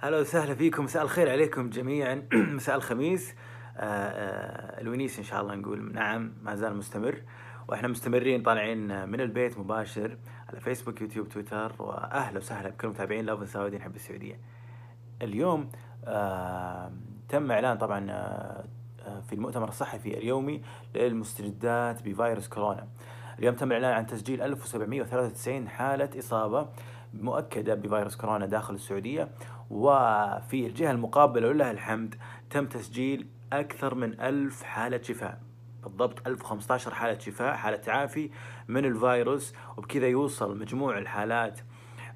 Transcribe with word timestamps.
هلا 0.00 0.20
وسهلا 0.20 0.54
فيكم. 0.54 0.84
مساء 0.84 1.02
الخير 1.02 1.30
عليكم 1.30 1.70
جميعا. 1.70 2.22
مساء 2.56 2.76
الخميس. 2.76 3.34
آه، 3.76 3.82
آه، 3.82 4.80
الونيس 4.80 5.18
إن 5.18 5.24
شاء 5.24 5.40
الله 5.40 5.54
نقول 5.54 5.92
نعم 5.92 6.32
ما 6.42 6.54
زال 6.54 6.76
مستمر. 6.76 7.22
وإحنا 7.68 7.88
مستمرين 7.88 8.42
طالعين 8.42 9.08
من 9.08 9.20
البيت 9.20 9.58
مباشر 9.58 10.18
على 10.48 10.60
فيسبوك 10.60 11.00
يوتيوب 11.00 11.28
تويتر. 11.28 11.72
واهلا 11.78 12.38
وسهلا 12.38 12.68
بكل 12.68 12.88
متابعين 12.88 13.26
لاف 13.26 13.48
سعودي 13.48 13.76
نحب 13.76 13.96
السعودية. 13.96 14.40
اليوم 15.22 15.70
تم 17.28 17.50
إعلان 17.50 17.78
طبعا 17.78 18.06
آه، 18.10 18.64
في 19.28 19.32
المؤتمر 19.32 19.68
الصحفي 19.68 20.18
اليومي 20.18 20.62
للمستجدات 20.94 22.08
بفيروس 22.08 22.48
كورونا. 22.48 22.88
اليوم 23.38 23.54
تم 23.54 23.68
الاعلان 23.72 23.92
عن 23.92 24.06
تسجيل 24.06 24.42
1793 24.42 25.68
حالة 25.68 26.10
إصابة 26.18 26.68
مؤكدة 27.14 27.74
بفيروس 27.74 28.16
كورونا 28.16 28.46
داخل 28.46 28.74
السعودية. 28.74 29.28
وفي 29.70 30.66
الجهة 30.66 30.90
المقابلة 30.90 31.48
ولله 31.48 31.70
الحمد 31.70 32.14
تم 32.50 32.66
تسجيل 32.66 33.26
أكثر 33.52 33.94
من 33.94 34.20
ألف 34.20 34.62
حالة 34.62 35.02
شفاء. 35.02 35.40
بالضبط 35.82 36.26
1015 36.26 36.94
حالة 36.94 37.18
شفاء 37.18 37.54
حالة 37.54 37.76
تعافي 37.76 38.30
من 38.68 38.84
الفيروس 38.84 39.54
وبكذا 39.76 40.06
يوصل 40.08 40.58
مجموع 40.58 40.98
الحالات 40.98 41.60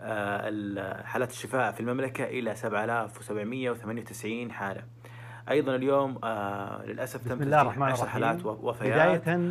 آه، 0.00 0.48
ال- 0.48 1.06
حالات 1.06 1.30
الشفاء 1.30 1.72
في 1.72 1.80
المملكة 1.80 2.24
إلى 2.24 2.54
7798 2.54 4.52
حالة. 4.52 4.82
أيضا 5.50 5.74
اليوم 5.76 6.18
آه، 6.24 6.84
للأسف 6.86 7.28
تم 7.28 7.34
بسم 7.34 7.42
الله 7.44 7.60
الرحمن 7.62 7.82
10 7.82 8.02
الرحيم. 8.02 8.24
حالات 8.24 8.46
وفيات. 8.46 9.28
آه، 9.28 9.42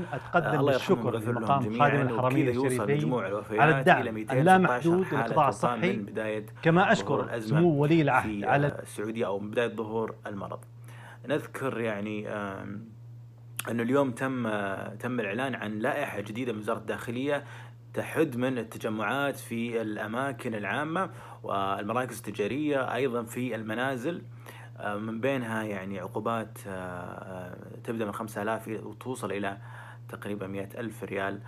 يرحمهم 0.54 0.66
بالشكر 0.66 1.06
ويغفر 1.08 1.32
لهم 1.32 1.40
لمقام 1.42 1.80
خادم 1.80 2.02
الحرمين 2.02 2.50
الشريفين 2.50 3.14
على 3.62 3.80
الدعم 3.80 4.02
إلى 4.02 4.12
216 4.12 4.40
اللامحدود 4.40 5.06
للقطاع 5.12 5.50
الصحي 5.50 5.94
من 5.98 6.06
بداية 6.06 6.46
كما 6.62 6.92
الأزمة 6.92 7.60
سمو 7.60 7.70
ولي 7.82 8.02
العهد 8.02 8.44
على 8.44 8.68
آه، 8.68 8.82
السعودية 8.82 9.26
أو 9.26 9.40
من 9.40 9.52
بداية 9.52 9.68
ظهور 9.76 10.16
المرض. 10.28 10.60
نذكر 11.28 11.80
يعني 11.80 12.28
أنه 13.72 13.84
اليوم 13.84 14.12
تم 14.12 14.48
آه، 14.48 14.96
تم 14.96 15.20
الإعلان 15.20 15.56
عن 15.56 15.80
لائحة 15.80 16.22
جديدة 16.22 16.54
من 16.54 16.60
وزارة 16.60 16.78
الداخلية 16.78 17.44
تحد 17.94 18.38
من 18.38 18.58
التجمعات 18.58 19.36
في 19.36 19.82
الأماكن 19.82 20.56
العامة 20.56 21.10
والمراكز 21.44 22.18
التجارية 22.18 22.94
أيضا 22.94 23.24
في 23.24 23.56
المنازل. 23.56 24.16
آه، 24.16 24.22
من 24.80 25.22
بينها 25.22 25.64
يعني 25.64 26.00
عقوبات 26.00 26.58
آه، 26.68 26.72
آه، 26.72 27.58
تبدأ 27.84 28.06
من 28.06 28.12
5000 28.12 28.68
وتوصل 28.68 29.32
إلى 29.32 29.58
تقريبا 30.10 30.48
100 30.48 30.70
ألف 30.78 31.04
ريال. 31.04 31.40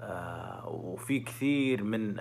آه، 0.00 0.68
وفي 0.68 1.20
كثير 1.20 1.84
من 1.84 2.16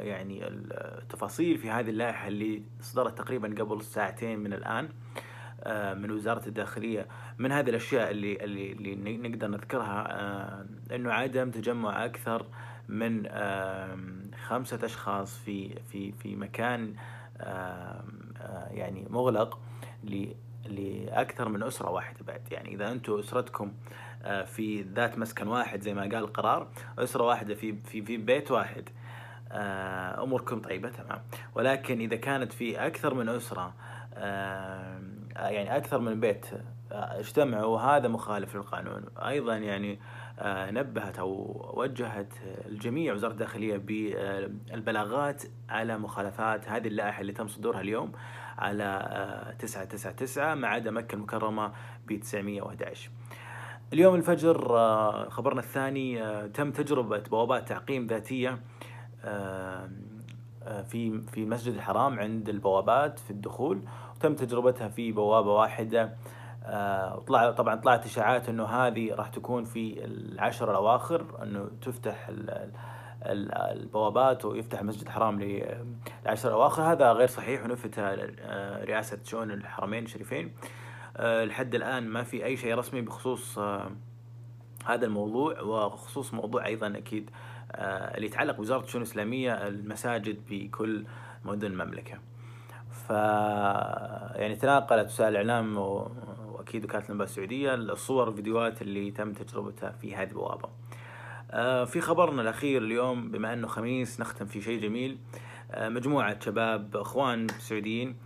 يعني 0.00 0.48
التفاصيل 0.48 1.58
في 1.58 1.70
هذه 1.70 1.90
اللائحة 1.90 2.28
اللي 2.28 2.62
صدرت 2.80 3.18
تقريبا 3.18 3.54
قبل 3.62 3.82
ساعتين 3.82 4.38
من 4.38 4.52
الآن 4.52 4.88
آه، 5.62 5.94
من 5.94 6.10
وزارة 6.10 6.48
الداخلية. 6.48 7.06
من 7.38 7.52
هذه 7.52 7.70
الأشياء 7.70 8.10
اللي 8.10 8.44
اللي, 8.44 8.72
اللي 8.72 9.16
نقدر 9.28 9.48
نذكرها 9.48 10.06
آه، 10.10 10.66
إنه 10.94 11.12
عدم 11.12 11.50
تجمع 11.50 12.04
أكثر 12.04 12.46
من 12.88 13.28
خمسة 14.46 14.78
أشخاص 14.84 15.38
في 15.38 15.74
في 15.92 16.12
في 16.12 16.36
مكان 16.36 16.94
آه، 17.40 18.04
يعني 18.70 19.06
مغلق. 19.10 19.58
ل- 20.04 20.34
لأكثر 20.68 21.48
من 21.48 21.62
أسرة 21.62 21.90
واحدة 21.90 22.18
بعد. 22.26 22.40
يعني 22.50 22.74
إذا 22.74 22.92
أنتم 22.92 23.18
أسرتكم 23.18 23.72
آه، 24.24 24.42
في 24.44 24.82
ذات 24.82 25.18
مسكن 25.18 25.48
واحد 25.48 25.80
زي 25.80 25.94
ما 25.94 26.02
قال 26.02 26.14
القرار 26.16 26.68
أسرة 26.98 27.24
واحدة 27.24 27.54
في 27.54 27.74
في 27.84 28.02
في 28.02 28.16
بيت 28.16 28.50
واحد 28.50 28.88
آه، 29.52 30.22
أموركم 30.22 30.60
طيبة 30.60 30.88
تمام. 30.88 31.22
ولكن 31.54 32.00
إذا 32.00 32.16
كانت 32.16 32.52
في 32.52 32.86
أكثر 32.86 33.14
من 33.14 33.28
أسرة 33.28 33.74
آه، 34.14 35.00
يعني 35.36 35.76
أكثر 35.76 35.98
من 35.98 36.20
بيت 36.20 36.46
اجتمعوا 36.92 37.64
وهذا 37.74 38.08
مخالف 38.08 38.56
للقانون. 38.56 39.04
أيضا 39.18 39.56
يعني 39.56 39.98
نبهت 40.44 41.18
أو 41.18 41.60
وجهت 41.76 42.32
الجميع 42.66 43.14
وزارة 43.14 43.32
الداخلية 43.32 43.76
بالبلاغات 43.76 45.42
على 45.68 45.98
مخالفات 45.98 46.68
هذه 46.68 46.86
اللائحة 46.88 47.20
اللي 47.20 47.32
تم 47.32 47.48
صدورها 47.48 47.80
اليوم 47.80 48.12
على 48.58 48.84
آه، 48.84 49.52
999 49.52 50.52
ما 50.52 50.68
عدا 50.68 50.90
مكة 50.90 51.14
المكرمة 51.14 51.72
ب 52.06 52.20
911 52.20 53.10
اليوم 53.92 54.14
الفجر 54.14 54.76
آه، 54.78 55.28
خبرنا 55.28 55.60
الثاني 55.60 56.22
آه، 56.22 56.46
تم 56.46 56.70
تجربة 56.70 57.18
بوابات 57.18 57.68
تعقيم 57.68 58.06
ذاتية 58.06 58.58
آه، 59.24 59.90
آه، 60.62 60.82
في 60.82 61.20
في 61.32 61.40
المسجد 61.40 61.74
الحرام 61.74 62.20
عند 62.20 62.48
البوابات 62.48 63.18
في 63.18 63.30
الدخول 63.30 63.82
وتم 64.16 64.34
تجربتها 64.34 64.88
في 64.88 65.12
بوابة 65.12 65.52
واحدة 65.54 66.02
آه، 66.02 66.10
وطلع 67.16 67.50
طبعا 67.50 67.74
طلعت 67.74 68.04
إشاعات 68.06 68.48
إنه 68.48 68.64
هذه 68.64 69.14
راح 69.14 69.28
تكون 69.28 69.64
في 69.64 70.04
العشر 70.04 70.70
الأواخر 70.70 71.42
إنه 71.42 71.70
تفتح 71.82 72.28
ال- 72.28 72.70
ال- 73.26 73.52
البوابات 73.54 74.44
ويفتح 74.44 74.80
المسجد 74.80 75.02
الحرام 75.02 75.40
للعشر 75.40 76.48
الأواخر. 76.48 76.82
هذا 76.82 77.12
غير 77.12 77.28
صحيح 77.28 77.64
ونفتها 77.64 78.16
آه، 78.40 78.84
رئاسة 78.84 79.18
شؤون 79.24 79.50
الحرمين 79.50 80.04
الشريفين. 80.04 80.52
آه، 81.16 81.44
لحد 81.44 81.74
الآن 81.74 82.08
ما 82.08 82.22
في 82.22 82.44
أي 82.44 82.56
شيء 82.56 82.74
رسمي 82.74 83.00
بخصوص 83.00 83.58
آه، 83.58 83.90
هذا 84.86 85.06
الموضوع 85.06 85.60
وخصوص 85.60 86.34
موضوع 86.34 86.66
أيضا 86.66 86.86
أكيد 86.86 87.30
آه، 87.72 88.16
اللي 88.16 88.26
يتعلق 88.26 88.56
بوزارة 88.56 88.80
الشؤون 88.84 89.02
الإسلامية 89.02 89.52
المساجد 89.66 90.38
بكل 90.50 91.04
مدن 91.44 91.66
المملكة. 91.66 92.18
ف 92.90 93.10
يعني 94.36 94.56
تناقلت 94.56 95.06
وسائل 95.06 95.30
الإعلام 95.36 95.78
و- 95.78 96.10
وأكيد 96.60 96.84
وكالة 96.84 97.04
الأنباء 97.04 97.26
السعودية 97.26 97.74
الصور 97.74 98.28
والفيديوهات 98.28 98.82
اللي 98.82 99.10
تم 99.10 99.32
تجربتها 99.32 99.90
في 99.90 100.16
هذه 100.16 100.28
البوابة. 100.28 100.68
آه، 101.50 101.84
في 101.84 102.00
خبرنا 102.00 102.42
الأخير 102.42 102.82
اليوم 102.82 103.30
بما 103.30 103.52
أنه 103.52 103.66
خميس 103.66 104.20
نختم 104.20 104.46
في 104.46 104.60
شيء 104.60 104.80
جميل. 104.80 105.18
آه، 105.70 105.88
مجموعة 105.88 106.40
شباب 106.40 106.96
إخوان 106.96 107.46
سعوديين 107.48 108.16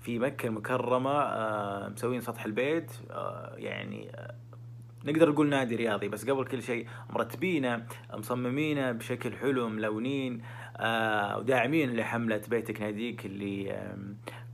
في 0.00 0.18
مكة 0.18 0.46
المكرمة 0.46 1.10
آه، 1.10 1.88
مسوين 1.88 2.20
سطح 2.20 2.44
البيت. 2.44 2.92
يعني 3.56 4.12
نقدر 5.04 5.30
نقول 5.30 5.48
نادي 5.48 5.76
رياضي. 5.76 6.08
بس 6.08 6.30
قبل 6.30 6.44
كل 6.44 6.62
شيء 6.62 6.86
مرتبينه 7.10 7.86
مصممينه 8.14 8.92
بشكل 8.92 9.32
حلو 9.32 9.68
ملونين 9.68 10.42
وداعمين 11.36 11.96
لحملة 11.96 12.42
بيتك 12.48 12.80
ناديك 12.80 13.26
اللي 13.26 13.72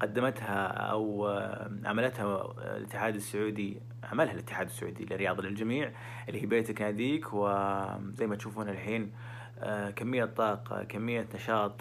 قدمتها 0.00 0.92
آم، 0.94 1.80
عملتها 1.84 2.54
الاتحاد 2.76 3.14
السعودي 3.14 3.80
عملها 4.12 4.32
الاتحاد 4.32 4.66
السعودي 4.66 5.04
للرياضة 5.04 5.42
للجميع 5.42 5.92
اللي 6.28 6.42
هي 6.42 6.46
بيتك 6.46 6.82
ناديك 6.82 7.32
وزي 7.32 8.26
ما 8.26 8.36
تشوفون 8.36 8.68
الحين 8.68 9.12
آه، 9.60 9.90
كمية 9.90 10.24
طاقة 10.24 10.84
كمية 10.84 11.26
نشاط 11.34 11.72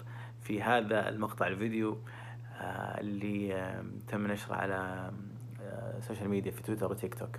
في 0.42 0.62
هذا 0.62 1.08
المقطع 1.08 1.46
الفيديو 1.46 1.98
آه، 2.60 3.00
اللي 3.00 3.72
تم 4.08 4.26
نشره 4.26 4.54
على 4.54 5.10
آه، 5.62 5.98
ال 5.98 6.02
social 6.02 6.28
media 6.28 6.50
في 6.52 6.62
تويتر 6.62 6.90
وتيك 6.90 7.14
توك. 7.14 7.36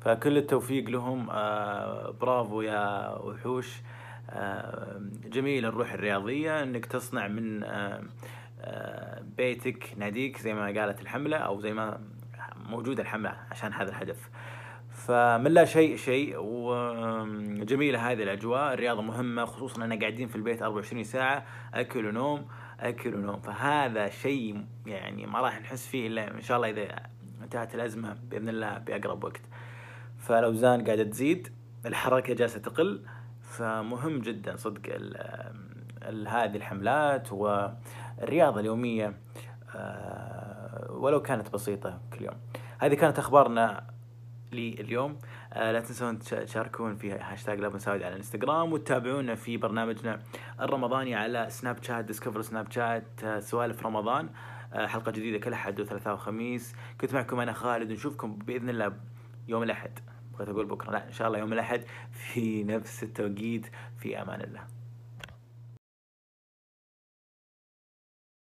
فكل 0.00 0.36
التوفيق 0.38 0.88
لهم 0.90 1.30
آه، 1.30 2.10
برافو 2.10 2.60
يا 2.62 3.10
وحوش. 3.18 3.82
آه، 4.30 5.00
جميل 5.24 5.66
الروح 5.66 5.92
الرياضية 5.92 6.62
إنك 6.62 6.86
تصنع 6.86 7.28
من 7.28 7.64
آه، 7.64 7.68
آه، 7.68 8.02
بيتك 9.36 9.94
ناديك 9.96 10.38
زي 10.38 10.54
ما 10.54 10.66
قالت 10.66 11.02
الحملة 11.02 11.36
أو 11.36 11.60
زي 11.60 11.72
ما 11.72 12.00
موجودة 12.56 13.02
الحملة 13.02 13.36
عشان 13.50 13.72
هذا 13.72 13.90
الهدف. 13.90 14.30
فمن 14.90 15.50
لا 15.50 15.64
شيء 15.64 15.96
شيء 15.96 16.34
وجميلة 16.38 18.10
هذه 18.10 18.22
الأجواء. 18.22 18.74
الرياضة 18.74 19.02
مهمة 19.02 19.44
خصوصا 19.44 19.84
أننا 19.84 20.00
قاعدين 20.00 20.28
في 20.28 20.36
البيت 20.36 20.62
24 20.62 21.04
ساعة 21.04 21.44
أكل 21.74 22.06
ونوم 22.06 22.48
أكل 22.80 23.14
ونوم. 23.14 23.40
فهذا 23.40 24.08
شيء 24.08 24.66
يعني 24.86 25.26
ما 25.26 25.40
راح 25.40 25.60
نحس 25.60 25.88
فيه 25.88 26.06
إلا 26.06 26.34
إن 26.34 26.40
شاء 26.40 26.56
الله 26.56 26.70
إذا 26.70 27.02
انتهت 27.42 27.74
الأزمة 27.74 28.16
بإذن 28.30 28.48
الله 28.48 28.78
بأقرب 28.78 29.24
وقت. 29.24 29.42
فالأوزان 30.18 30.84
قاعدة 30.84 31.04
تزيد 31.04 31.48
الحركة 31.86 32.34
جالسة 32.34 32.60
تقل. 32.60 33.04
فمهم 33.40 34.20
جدا 34.20 34.56
صدق 34.56 34.96
هذه 36.28 36.56
الحملات 36.56 37.32
والرياضة 38.18 38.60
اليومية 38.60 39.14
آه، 39.76 40.92
ولو 40.92 41.22
كانت 41.22 41.50
بسيطة 41.52 42.00
كل 42.12 42.24
يوم. 42.24 42.34
هذه 42.78 42.94
كانت 42.94 43.18
أخبارنا 43.18 43.86
لليوم. 44.52 45.18
آه، 45.52 45.72
لا 45.72 45.80
تنسون 45.80 46.18
تش- 46.18 46.28
تشاركون 46.30 46.96
في 46.96 47.12
هاشتاج 47.12 47.60
لابن 47.60 47.78
سعودي 47.78 48.04
على 48.04 48.12
الانستغرام 48.12 48.72
وتتابعونا 48.72 49.34
في 49.34 49.56
برنامجنا 49.56 50.20
الرمضاني 50.60 51.14
على 51.14 51.46
سناب 51.50 51.82
شات 51.82 52.04
ديسكفر 52.04 52.42
سناب 52.42 52.70
شات 52.72 53.04
سوالف 53.38 53.86
رمضان. 53.86 54.28
آه، 54.72 54.86
حلقة 54.86 55.10
جديدة 55.12 55.38
كل 55.38 55.52
أحد 55.52 55.80
وثلاثاء 55.80 56.14
وخميس. 56.14 56.74
كنت 57.00 57.14
معكم 57.14 57.40
أنا 57.40 57.52
خالد 57.52 57.92
نشوفكم 57.92 58.34
بإذن 58.36 58.68
الله 58.70 58.92
يوم 59.48 59.62
الأحد. 59.62 59.90
بغيت 60.34 60.48
أقول 60.48 60.66
بكرة 60.66 60.90
لا 60.90 61.06
إن 61.06 61.12
شاء 61.12 61.28
الله 61.28 61.38
يوم 61.38 61.52
الأحد 61.52 61.82
في 62.12 62.64
نفس 62.64 63.02
التوقيت. 63.02 63.66
في 63.98 64.22
أمان 64.22 64.40
الله. 64.40 64.60